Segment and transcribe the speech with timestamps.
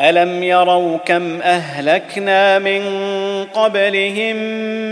[0.00, 2.82] الم يروا كم اهلكنا من
[3.44, 4.36] قبلهم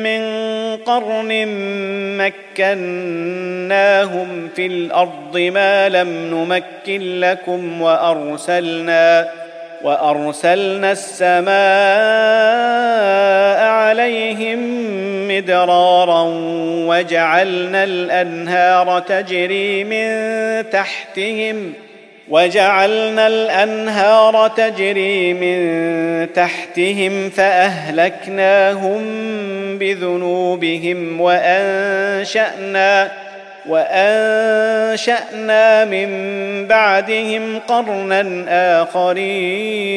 [0.02, 0.20] من
[0.76, 1.48] قرن
[2.58, 9.28] مكناهم في الأرض ما لم نمكن لكم وارسلنا
[9.82, 11.56] وارسلنا السماء
[13.68, 14.58] عليهم
[15.28, 16.22] مدرارا
[16.88, 21.85] وجعلنا الانهار تجري من تحتهم ۖ
[22.28, 29.02] وجعلنا الأنهار تجري من تحتهم فأهلكناهم
[29.78, 33.10] بذنوبهم وأنشأنا
[33.68, 35.24] وأنشأنا
[35.84, 36.08] من
[36.66, 38.44] بعدهم قرنا
[38.82, 39.96] آخرين.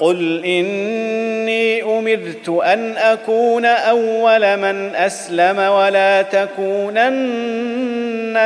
[0.00, 6.92] قل إني أمرت أن أكون أول من أسلم ولا تكونن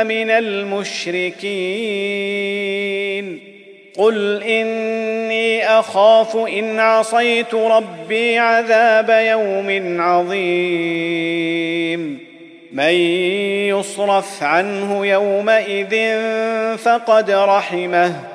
[0.07, 1.45] من المشركين.
[3.97, 11.55] قل إني أخاف إن عصيت ربي عذاب يوم عظيم.
[12.71, 12.93] من
[13.69, 16.19] يصرف عنه يومئذ
[16.77, 18.34] فقد رحمه.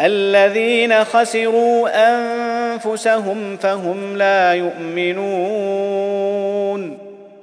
[0.00, 6.04] الذين خسروا أنفسهم فهم لا يؤمنون.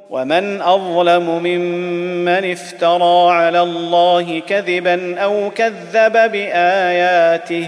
[0.09, 7.67] ومن أظلم ممن افترى على الله كذبا أو كذب بآياته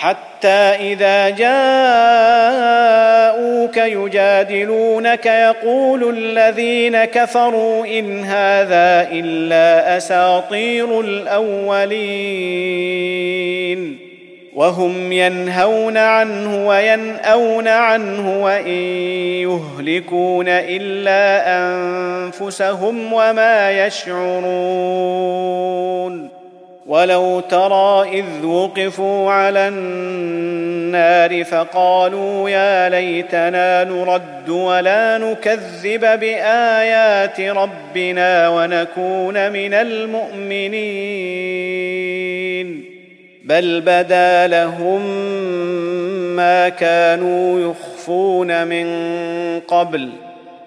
[0.00, 1.50] حتى إذا جاءوك
[3.76, 12.60] يجادلونك يقول الذين كفروا إن هذا إلا أساطير الأولين.
[14.54, 18.66] وهم ينهون عنه وينأون عنه وإن
[19.46, 25.50] يهلكون إلا أنفسهم وما يشعرون.
[26.90, 39.52] ولو ترى إذ وقفوا على النار فقالوا يا ليتنا نرد ولا نكذب بآيات ربنا ونكون
[39.52, 40.80] من المؤمنين.
[43.44, 45.06] بل بدا لهم
[46.36, 48.86] ما كانوا يخفون من
[49.60, 50.10] قبل.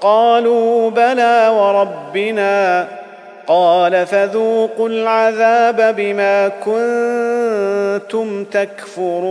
[0.00, 2.86] قالوا بلى وربنا.
[3.46, 9.26] قال فذوقوا العذاب بما كنتم تكفرون.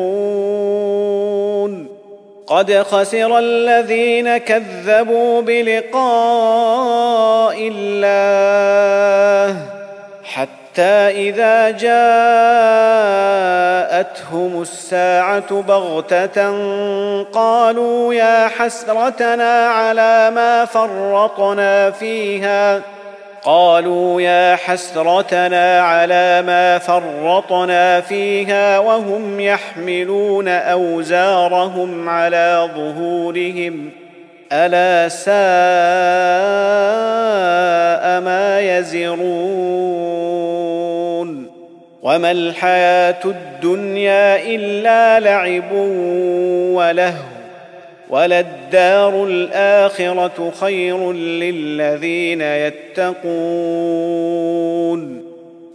[2.47, 5.99] قد خسر الذين كذبوا بلقاء
[7.73, 9.74] الله.
[10.75, 11.69] حتى إذا
[13.91, 16.51] جاءتهم الساعة بغتة
[17.23, 22.81] قالوا يا حسرتنا على ما فرطنا فيها.
[23.43, 33.89] قالوا يا حسرتنا على ما فرطنا فيها وهم يحملون أوزارهم على ظهورهم.
[34.51, 35.35] ألا ساء
[38.21, 39.34] ما يزرون.
[42.05, 45.71] وما الحياة الدنيا إلا لعب
[46.75, 47.23] ولهو
[48.09, 53.25] وللدار الآخرة خير للذين يتقون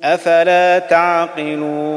[0.02, 1.90] أفلا تعقلون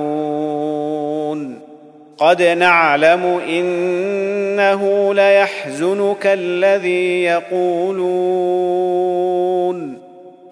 [2.17, 8.33] قد نعلم إنه ليحزنك الذي يقولون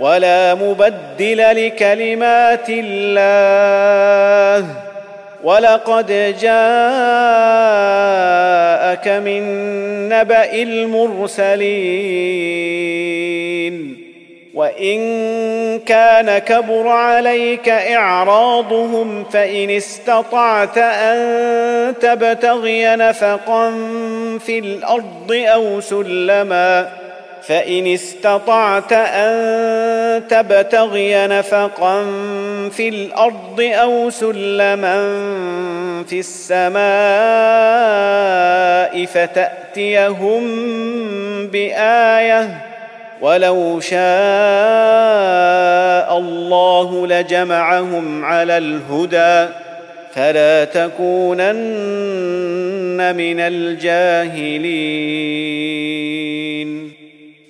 [0.00, 4.66] ولا مبدل لكلمات الله.
[5.44, 6.06] ولقد
[6.40, 6.48] جاءك
[9.08, 9.42] من
[10.08, 12.02] نبأ المرسلين.
[14.54, 14.98] وإن
[15.78, 23.70] كان كبر عليك إعراضهم فإن استطعت أن تبتغي نفقا
[24.38, 27.01] في الأرض أو سلما
[27.46, 32.04] فإن استطعت أن تبتغي نفقا
[32.70, 34.96] في الأرض أو سلما
[36.08, 36.82] في السماء
[39.06, 40.42] فتأتيهم
[41.46, 42.72] بآية
[43.20, 43.98] ولو شاء
[46.18, 49.48] الله لجمعهم على الهدى
[50.14, 51.52] فلا تكونن
[53.16, 54.62] من الجاهلين.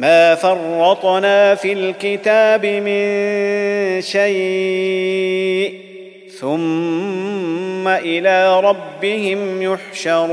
[0.00, 5.74] ما فرطنا في الكتاب من شيء
[6.38, 10.30] ثم إلى ربهم يحشرون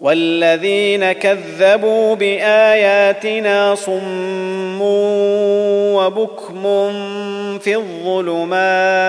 [0.00, 4.82] والذين كذبوا باياتنا صم
[5.92, 6.98] وبكم
[7.58, 9.08] في الظلمات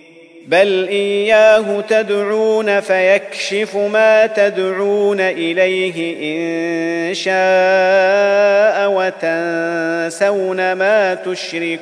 [0.51, 6.17] بل اياه تدعون فيكشف ما تدعون اليه
[7.09, 11.81] ان شاء وتنسون ما تشركون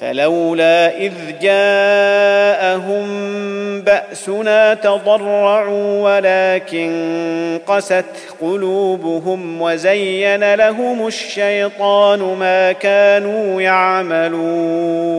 [0.00, 1.12] فلولا إذ
[1.42, 3.08] جاءهم
[3.80, 8.04] بأسنا تضرعوا ولكن قست
[8.40, 15.18] قلوبهم وزين لهم الشيطان ما كانوا يعملون.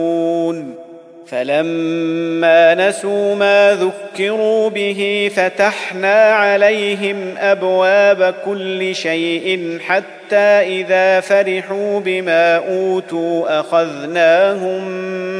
[1.30, 13.60] فلما نسوا ما ذكروا به فتحنا عليهم أبواب كل شيء حتى إذا فرحوا بما أوتوا
[13.60, 14.82] أخذناهم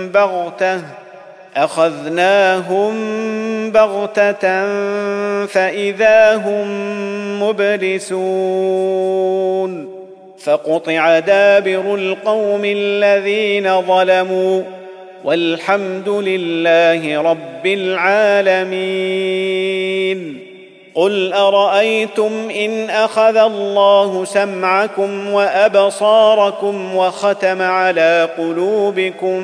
[0.08, 0.80] بغتة
[1.56, 2.92] أخذناهم
[3.70, 4.66] بغتة
[5.46, 6.68] فإذا هم
[7.42, 8.90] مبلسون
[10.44, 14.62] فقطع دابر القوم الذين ظلموا
[15.24, 18.80] والحمد لله رب العالمين.
[20.94, 29.42] قل أرأيتم إن أخذ الله سمعكم وأبصاركم وختم على قلوبكم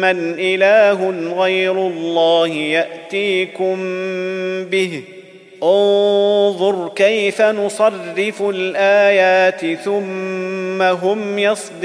[0.00, 3.76] من إله غير الله يأتيكم
[4.64, 5.02] به.
[5.62, 11.84] انظر كيف نصرف الآيات ثم هم يصدفون.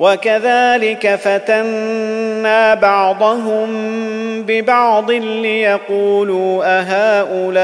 [0.00, 3.70] وكذلك فتنا بعضهم
[4.42, 7.60] ببعض ليقولوا أهؤلاء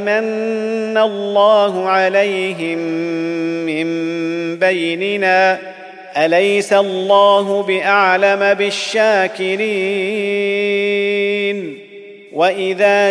[0.00, 2.78] من الله عليهم
[3.66, 3.86] من
[4.58, 5.58] بيننا؟
[6.16, 9.70] أليس الله بأعلم بالشاكرين؟
[12.32, 13.10] وإذا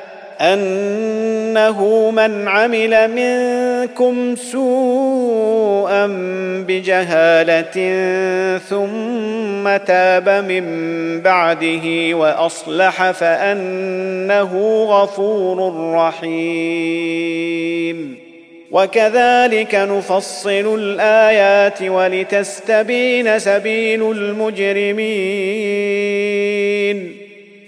[0.41, 6.07] أنه من عمل منكم سوءا
[6.67, 7.77] بجهالة
[8.57, 10.65] ثم تاب من
[11.21, 17.41] بعده وأصلح فأنه غفور رحيم.
[18.71, 25.11] وكذلك نفصل الآيات ولتستبين سبيل المجرمين.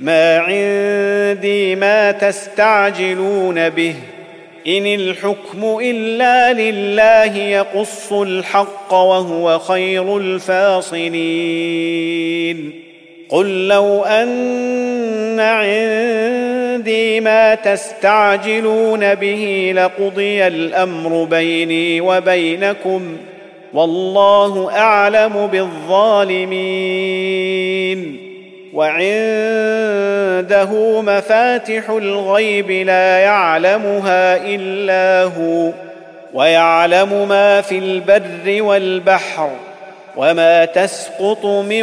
[0.00, 3.94] ما عندي ما تستعجلون به.
[4.66, 12.72] إن الحكم إلا لله يقص الحق وهو خير الفاصلين.
[13.28, 23.16] قل لو أن عندي ما تستعجلون به لقضي الأمر بيني وبينكم.
[23.74, 28.27] والله أعلم بالظالمين.
[28.78, 35.70] وعنده مفاتح الغيب لا يعلمها إلا هو
[36.34, 39.50] ويعلم ما في البر والبحر
[40.16, 41.82] وما تسقط من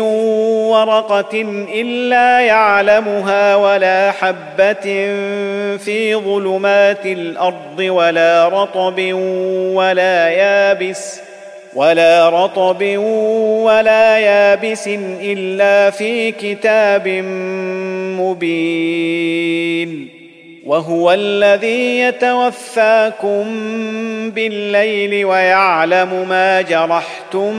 [0.70, 1.42] ورقة
[1.74, 4.84] إلا يعلمها ولا حبة
[5.78, 9.14] في ظلمات الأرض ولا رطب
[9.74, 11.25] ولا يابس
[11.76, 12.98] ولا رطب
[13.66, 14.88] ولا يابس
[15.22, 17.08] إلا في كتاب
[18.20, 20.10] مبين
[20.66, 23.44] وهو الذي يتوفاكم
[24.32, 27.54] بالليل ويعلم ما جرحتم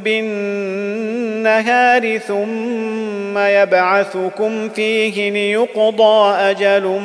[0.00, 0.98] بالنهار
[2.18, 7.00] ثم يبعثكم فيه ليقضى أجل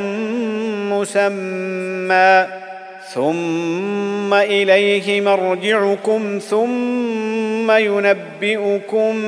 [0.91, 2.47] مسمى
[3.13, 9.21] ثم إليه مرجعكم ثم ينبئكم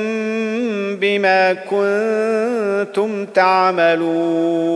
[1.00, 4.74] بما كنتم تعملون.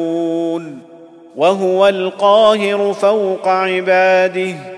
[1.36, 4.77] وهو القاهر فوق عباده.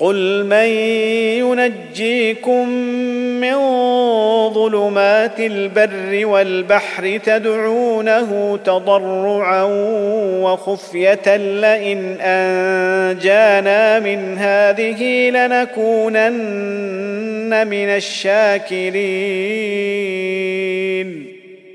[0.00, 0.66] قل من
[1.38, 2.68] ينجيكم
[3.40, 3.58] من
[4.50, 9.62] ظلمات البر والبحر تدعونه تضرعا
[10.42, 16.50] وخفيه لئن انجانا من هذه لنكونن
[17.66, 19.00] من الشاكرين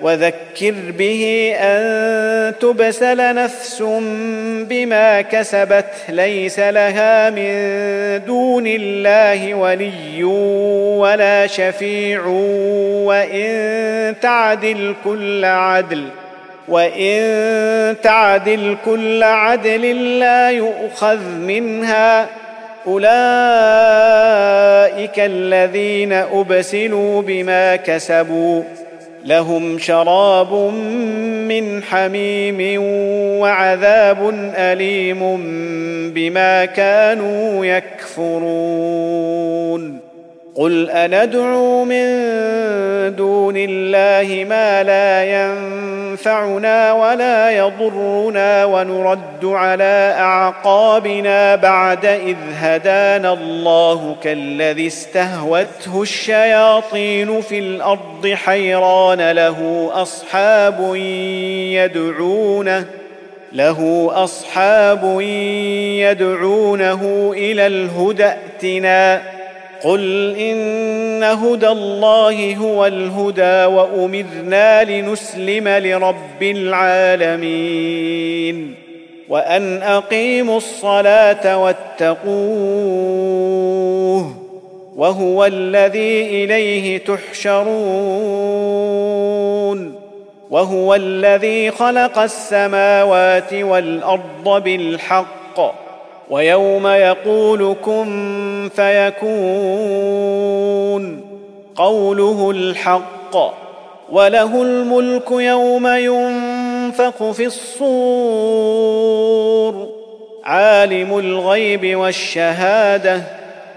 [0.00, 3.82] وذكر به أن تبسل نفس
[4.68, 7.46] بما كسبت ليس لها من
[8.26, 10.24] دون الله ولي
[10.98, 12.26] ولا شفيع
[13.06, 16.04] وإن تعدل كل عدل
[16.68, 22.28] وإن تعدل كل عدل لا يؤخذ منها.
[22.86, 23.06] أولئك
[25.18, 28.62] الذين أبسلوا بما كسبوا.
[29.26, 30.52] لهم شراب
[31.48, 32.82] من حميم
[33.40, 35.36] وعذاب أليم
[36.14, 39.26] بما كانوا يكفرون.
[40.58, 42.06] قل اندعو من
[43.16, 54.86] دون الله ما لا ينفعنا ولا يضرنا ونرد على اعقابنا بعد اذ هدانا الله كالذي
[54.86, 60.94] استهوته الشياطين في الأرض حيران له اصحاب
[61.74, 62.84] يدعونه
[63.52, 65.20] له اصحاب
[66.00, 69.35] يدعونه إلى الهدى ائتنا
[69.86, 77.94] قل ان هدى الله هو الهدى وامرنا لنسلم لرب العالمين
[79.28, 82.26] وان اقيموا الصلاه واتقوه
[84.96, 87.66] وهو الذي اليه تحشرون
[90.50, 95.85] وهو الذي خلق السماوات والارض بالحق
[96.30, 100.26] ويوم يقول كن فيكون
[101.76, 103.36] قوله الحق
[104.12, 109.06] وله الملك يوم ينفخ في الصور
[110.44, 113.22] عالم الغيب والشهادة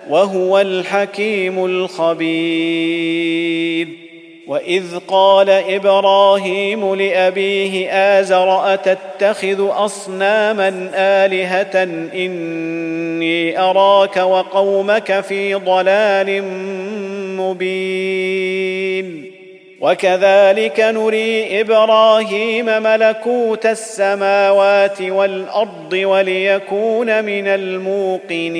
[0.09, 3.29] وهو الحكيم الخبير
[4.49, 11.83] وإذ قال إبراهيم لأبيه آزر أتتخذ أصناما آلهة
[12.13, 16.43] إني أراك وقومك في ضلال
[17.37, 19.31] مبين.
[19.81, 28.59] وكذلك نري إبراهيم ملكوت السماوات والأرض وليكون من الموقنين.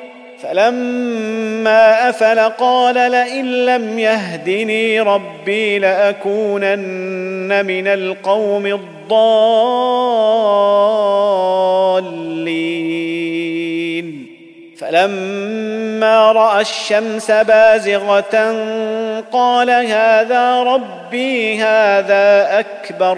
[0.43, 9.51] فلما أفل قال لئن لم يهدني ربي لأكونن من القوم الضالين.
[14.77, 18.55] فلما رأى الشمس بازغة
[19.31, 23.17] قال هذا ربي هذا أكبر.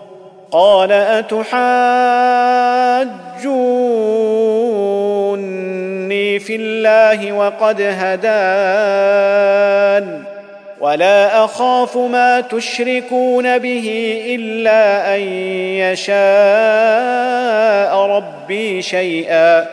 [0.51, 1.49] قال أتحاجوني
[6.39, 8.31] في الله وقد هدان
[10.79, 15.21] ولا أخاف ما تشركون به إلا أن
[15.91, 16.15] يشاء
[17.97, 19.65] ربي شيئا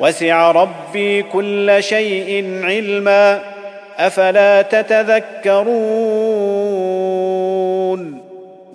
[0.00, 3.40] وسع ربي كل شيء علما
[3.98, 6.67] أفلا تتذكرون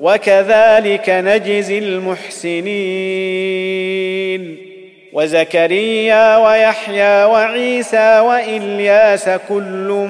[0.00, 2.70] وكذلك نجزي المحسنين.
[5.12, 10.08] وزكريا ويحيى وعيسى وإلياس كل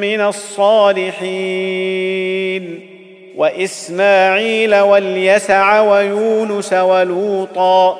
[0.00, 1.20] من الصالحين.
[3.36, 7.98] وإسماعيل واليسع ويونس ولوطا.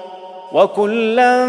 [0.53, 1.47] وكلا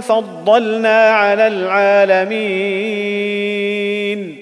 [0.00, 4.41] فضلنا على العالمين.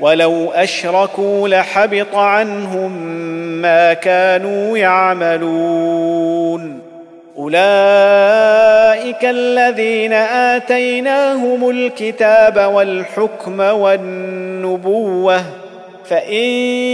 [0.00, 2.92] ولو أشركوا لحبط عنهم
[3.62, 6.80] ما كانوا يعملون.
[7.38, 15.42] أولئك الذين آتيناهم الكتاب والحكم والنبوة
[16.08, 16.48] فإن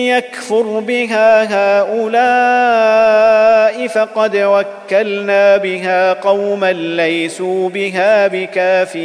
[0.09, 1.43] يكفر بها
[1.81, 9.05] هؤلاء فقد وكلنا بها قوما ليسوا بها بكافرين.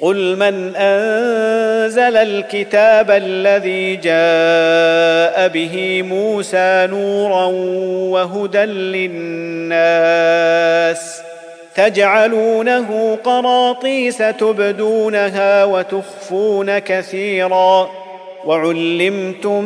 [0.00, 7.44] قل من انزل الكتاب الذي جاء به موسى نورا
[8.10, 8.64] وهدى
[9.68, 10.08] للناس
[11.74, 17.90] تجعلونه قراطيس تبدونها وتخفون كثيرا
[18.44, 19.64] وعلمتم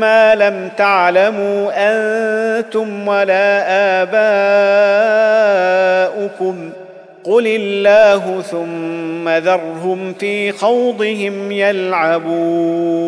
[0.00, 3.64] ما لم تعلموا أنتم ولا
[6.08, 6.72] اباؤكم
[7.28, 12.98] قل الله ثم ذرهم في خوضهم يلعبون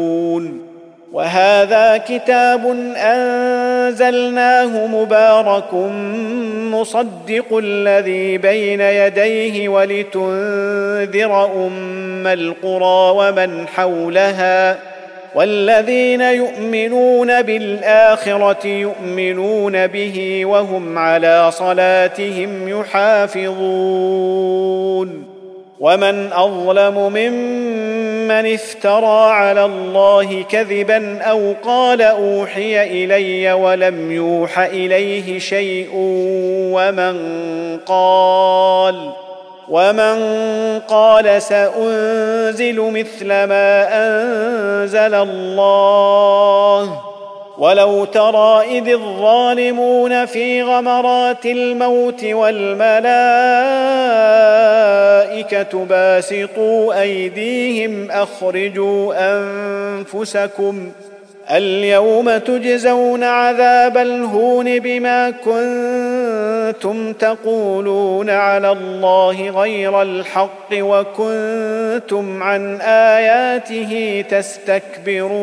[1.12, 5.74] وهذا كتاب انزلناه مبارك
[6.72, 14.78] مصدق الذي بين يديه ولتنذر ام القرى ومن حولها
[15.34, 24.50] والذين يؤمنون بالآخرة يؤمنون به وهم على صلاتهم يحافظون.
[25.80, 35.88] ومن أظلم ممن افترى على الله كذبا أو قال أوحي إلي ولم يوح إليه شيء
[36.72, 37.16] ومن
[37.86, 39.12] قال
[39.70, 40.18] ومن
[40.88, 47.00] قال سانزل مثل ما انزل الله
[47.58, 53.04] ولو ترى اذ الظالمون في غمرات الموت والملائكه
[55.84, 60.92] باسطوا ايديهم اخرجوا انفسكم
[61.50, 75.40] اليوم تجزون عذاب الهون بما كنتم تقولون على الله غير الحق وكنتم عن آياته تستكبرون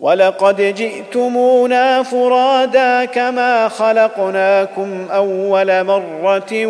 [0.00, 6.66] ولقد جئتمونا فرادا كما خلقناكم أول مرة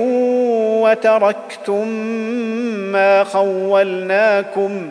[0.83, 1.89] وتركتم
[2.93, 4.91] ما خولناكم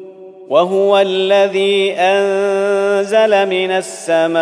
[0.51, 4.41] وهو الذي أنزل من السماء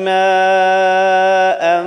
[0.00, 1.84] ماء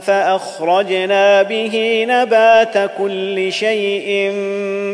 [0.00, 4.32] فأخرجنا به نبات كل شيء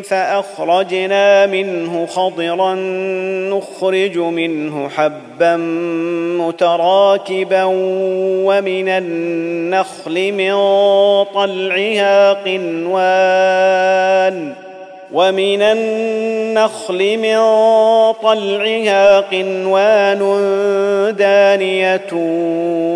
[0.05, 2.75] فأخرجنا منه خضرا
[3.55, 5.57] نخرج منه حبا
[6.39, 7.65] متراكبا
[8.45, 10.55] ومن النخل من
[11.25, 13.93] طلعها قنوان
[15.13, 17.39] ومن النخل من
[18.23, 20.19] طلعها قنوان
[21.19, 22.13] دانية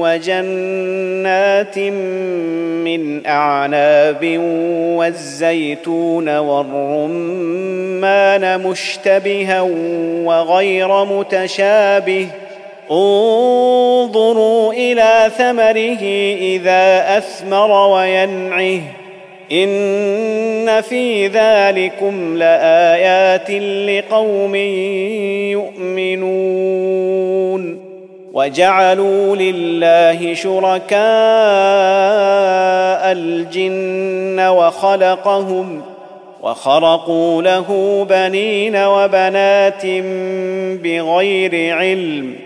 [0.01, 4.39] وجنات من أعناب
[4.97, 7.81] والزيتون والرمان
[8.61, 9.61] مشتبها
[10.25, 12.29] وغير متشابه
[12.91, 16.03] انظروا إلى ثمره
[16.41, 19.06] إذا أثمر وينعه
[19.53, 23.51] إن في ذلكم لآيات
[23.91, 24.55] لقوم
[26.55, 27.87] يؤمنون
[28.33, 30.97] وجعلوا لله شركاء
[33.13, 35.83] الجن وخلقهم
[36.43, 37.67] وخرقوا له
[38.11, 39.87] بنين وبنات
[40.83, 42.46] بغير علم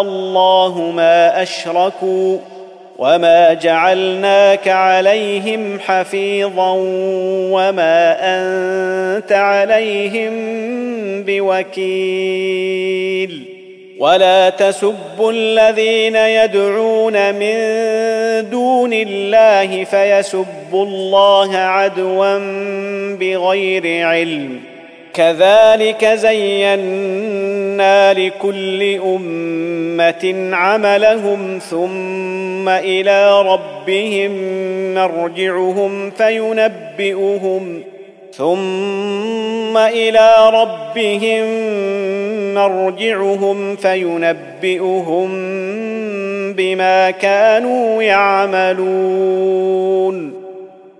[0.00, 2.38] الله ما أشركوا
[2.98, 6.76] وما جعلناك عليهم حفيظا
[7.50, 10.32] وما أنت عليهم
[11.24, 12.80] بوكيل
[13.98, 17.54] ولا تسبوا الذين يدعون من
[18.50, 22.38] دون الله فيسبوا الله عدوا
[23.16, 24.69] بغير علم
[25.14, 34.30] كذلك زينا لكل أمة عملهم ثم إلى ربهم
[34.94, 37.82] مرجعهم فينبئهم
[38.32, 41.44] ثم إلى ربهم
[42.54, 45.30] مرجعهم فينبئهم
[46.52, 49.60] بما كانوا يعملون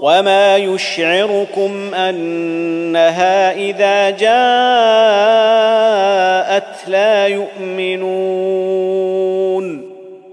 [0.00, 4.26] وما يشعركم انها اذا جاءت
[6.88, 8.76] لا يؤمنون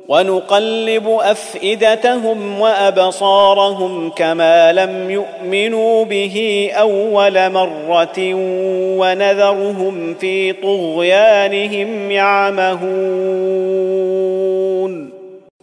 [0.07, 8.33] ونقلب افئدتهم وابصارهم كما لم يؤمنوا به اول مره
[8.99, 13.63] ونذرهم في طغيانهم يعمهون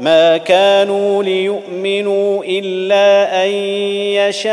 [0.00, 3.50] ما كانوا ليؤمنوا إلا أن
[4.28, 4.50] يشاء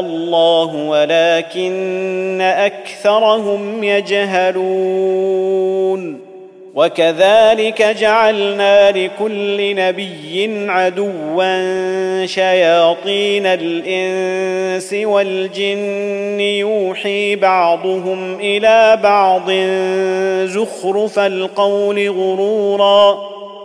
[0.00, 5.50] الله ولكن أكثرهم يجهلون.
[6.74, 19.50] وكذلك جعلنا لكل نبي عدوا شياطين الإنس والجن يوحي بعضهم إلى بعض
[20.48, 23.39] زخرف القول غرورا.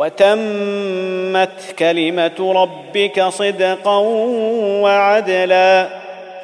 [0.00, 3.98] وتمت كلمة ربك صدقا
[4.82, 5.88] وعدلا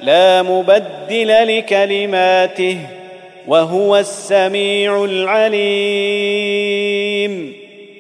[0.01, 2.79] لا مبدل لكلماته
[3.47, 5.67] وهو السميع العليم.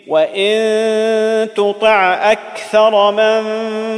[0.07, 3.43] وإن تطع أكثر من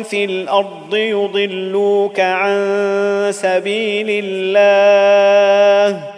[0.02, 6.17] في الأرض يضلوك عن سبيل الله.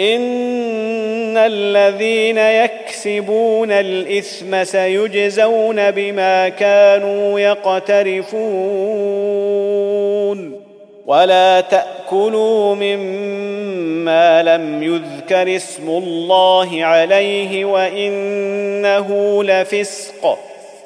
[0.00, 8.36] إن الذين يكسبون الإثم سيجزون بما كانوا يقترفون.
[11.06, 20.38] ولا تأكلوا مما لم يذكر اسم الله عليه وإنه لفسق.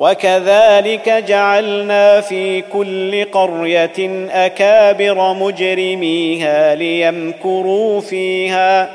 [0.00, 8.90] وكذلك جعلنا في كل قرية أكابر مجرميها ليمكروا فيها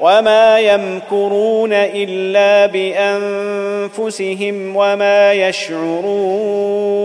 [0.00, 7.04] وما يمكرون إلا بأنفسهم وما يشعرون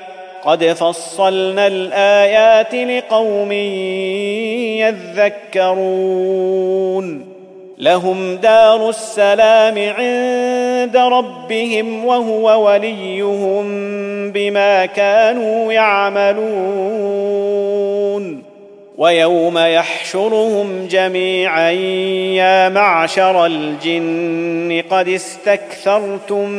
[0.45, 3.51] قد فصلنا الآيات لقوم
[5.51, 7.31] يذكرون.
[7.77, 13.65] لهم دار السلام عند ربهم وهو وليهم
[14.31, 17.31] بما كانوا يعملون.
[18.97, 21.71] ويوم يحشرهم جميعا
[22.37, 26.49] يا معشر الجن قد استكثرتم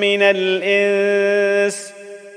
[0.00, 1.95] من الإنس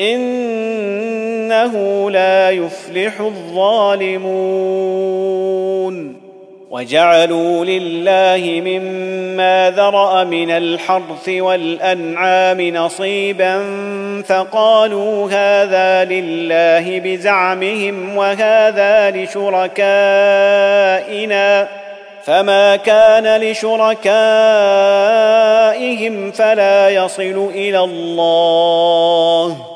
[0.00, 1.74] إنه
[2.10, 4.26] لا يفلح الظالمون.
[6.70, 13.62] وجعلوا لله مما ذرأ من الحرث والأنعام نصيبا
[14.22, 19.86] فقالوا هذا لله بزعمهم وهذا لشركائنا.
[22.24, 23.92] فما كان لشركائهم
[26.30, 29.75] فلا يصل إلى الله.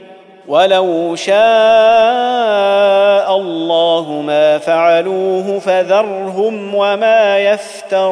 [0.51, 1.37] ولو شاء
[3.37, 8.11] الله ما فعلوه فذرهم وما يفترون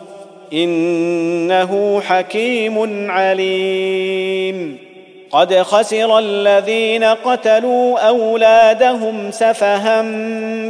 [0.53, 4.77] إنه حكيم عليم.
[5.31, 10.01] قد خسر الذين قتلوا أولادهم سفها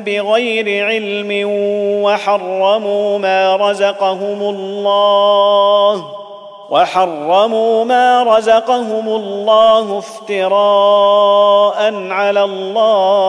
[0.01, 1.49] بغير علم
[2.03, 6.05] وحرموا ما رزقهم الله
[6.69, 13.21] وحرموا ما رزقهم الله افتراء على الله.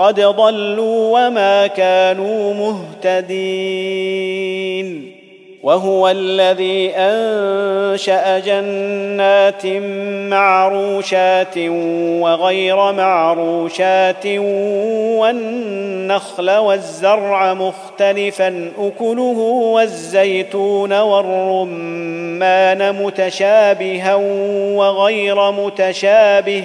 [0.00, 2.54] قد ضلوا وما كانوا
[3.04, 4.40] مهتدين.
[5.62, 9.66] وهو الذي أنشأ جنات
[10.30, 11.58] معروشات
[12.22, 14.26] وغير معروشات
[15.16, 19.38] والنخل والزرع مختلفا أكله
[19.74, 24.14] والزيتون والرمان متشابها
[24.74, 26.64] وغير متشابه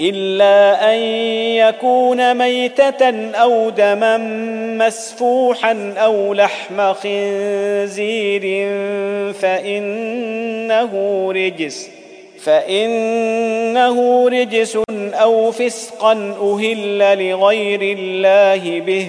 [0.00, 0.98] إلا أن
[1.68, 4.16] يكون ميتة أو دما
[4.86, 8.42] مسفوحا أو لحم خنزير
[9.32, 10.92] فإنه
[11.32, 11.90] رجس
[12.40, 14.78] فإنه رجس
[15.14, 19.08] أو فسقا أهل لغير الله به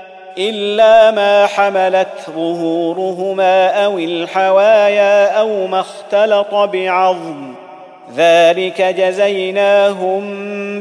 [0.37, 7.53] إلا ما حملت ظهورهما أو الحوايا أو ما اختلط بعظم.
[8.15, 10.21] ذلك جزيناهم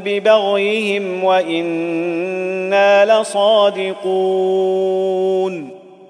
[0.01, 4.21] ببغيهم وإنا لصادقون.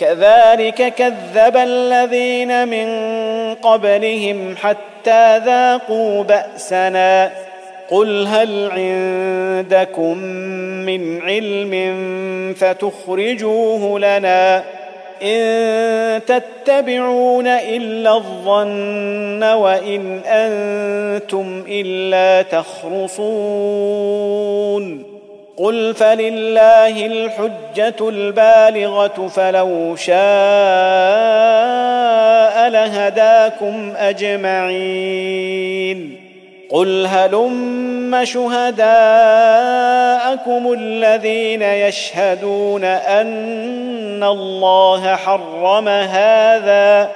[0.00, 2.88] كذلك كذب الذين من
[3.54, 7.30] قبلهم حتى ذاقوا بأسنا.
[7.90, 10.18] قل هل عندكم
[10.86, 11.74] من علم
[12.54, 14.62] فتخرجوه لنا
[15.22, 23.20] إن تتبعون إلا الظن وإن أنتم إلا تخرصون.
[25.60, 30.16] قل فلله الحجه البالغه فلو شاء
[32.68, 35.50] لهداكم اجمعين
[36.70, 38.82] قل هلم شهداءكم
[40.72, 47.10] الذين يشهدون ان الله حرم هذا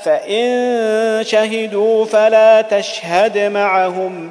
[0.00, 4.30] فان شهدوا فلا تشهد معهم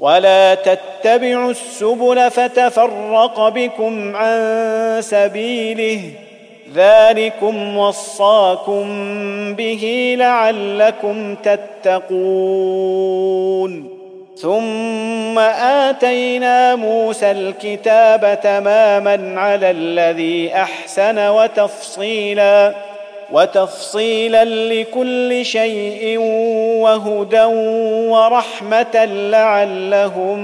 [0.00, 6.00] ولا تتبعوا السبل فتفرق بكم عن سبيله
[6.74, 8.84] ذلكم وصاكم
[9.54, 12.86] به لعلكم تتقون
[14.36, 22.74] ثم اتينا موسى الكتاب تماما على الذي احسن وتفصيلا
[23.32, 26.18] وتفصيلا لكل شيء
[26.80, 27.44] وهدى
[28.10, 30.38] ورحمة لعلهم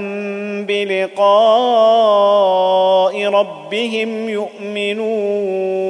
[0.65, 1.23] بلقاء
[3.25, 5.83] ربهم يؤمنون.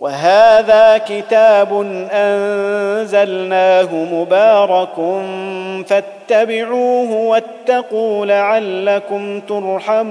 [0.00, 1.72] وهذا كتاب
[2.12, 4.94] أنزلناه مبارك
[5.86, 10.10] فاتبعوه واتقوا لعلكم ترحمون.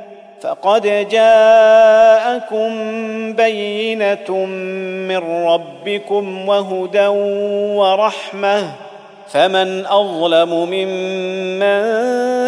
[0.41, 2.69] فقد جاءكم
[3.33, 4.45] بينة
[5.07, 7.07] من ربكم وهدى
[7.77, 8.71] ورحمة.
[9.29, 11.81] فمن أظلم ممن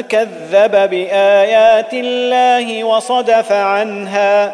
[0.01, 4.51] كذب بآيات الله وصدف عنها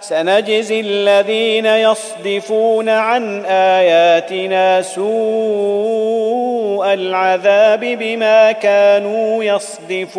[0.00, 10.16] سنجزي الذين يصدفون عن آياتنا سوء العذاب بما كانوا يصدفون.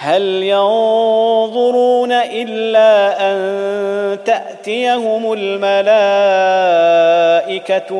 [0.00, 5.66] هل ينظرون إلا أن تأتيهم الملائكة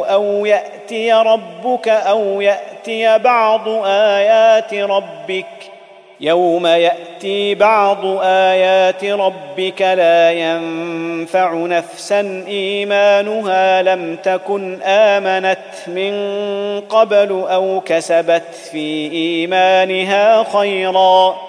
[0.07, 5.47] أو يأتي ربك أو يأتي بعض آيات ربك؟
[6.21, 16.13] يوم يأتي بعض آيات ربك لا ينفع نفسا إيمانها لم تكن آمنت من
[16.81, 21.49] قبل أو كسبت في إيمانها خيرا.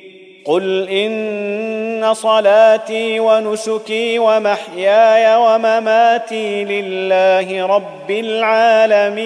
[0.51, 9.21] قل ان صلاتي ونسكي ومحياي ومماتي لله رب العالمين.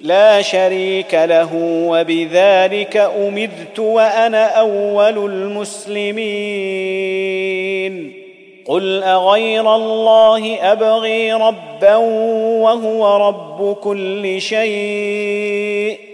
[0.00, 1.50] لا شريك له
[1.88, 6.24] وبذلك امرت وأنا اول المسلمين.
[8.66, 11.96] قل اغير الله ابغي ربا
[12.64, 16.13] وهو رب كل شيء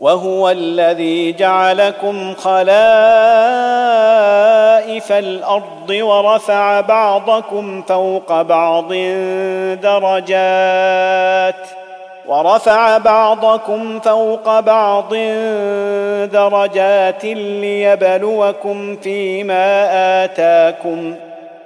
[0.00, 2.72] وهو الذي جعلكم خلائف
[5.12, 8.92] الأرض ورفع بعضكم فوق بعض
[9.82, 11.54] درجات
[12.26, 15.14] ورفع بعضكم فوق بعض
[16.32, 19.88] درجات ليبلوكم فيما
[20.24, 21.14] آتاكم